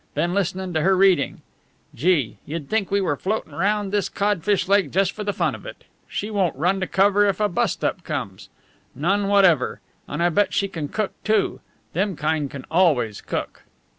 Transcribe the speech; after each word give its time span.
Been 0.15 0.33
listenin' 0.33 0.73
to 0.73 0.81
her 0.81 0.97
readin'. 0.97 1.43
Gee, 1.93 2.37
you'd 2.47 2.69
think 2.71 2.89
we 2.89 3.01
were 3.01 3.15
floatin' 3.15 3.53
round 3.53 3.91
this 3.91 4.09
codfish 4.09 4.67
lake 4.67 4.89
just 4.89 5.11
for 5.11 5.23
the 5.23 5.31
fun 5.31 5.53
of 5.53 5.63
it! 5.63 5.83
She 6.07 6.31
won't 6.31 6.55
run 6.55 6.79
to 6.79 6.87
cover 6.87 7.27
if 7.27 7.39
a 7.39 7.47
bust 7.47 7.83
up 7.85 8.03
comes. 8.03 8.49
None 8.95 9.27
whatever! 9.27 9.79
And 10.07 10.23
I 10.23 10.29
bet 10.29 10.55
she 10.55 10.67
can 10.69 10.87
cook, 10.87 11.11
too. 11.23 11.59
Them 11.93 12.15
kind 12.15 12.49
can 12.49 12.65
always 12.71 13.21
cook." 13.21 13.61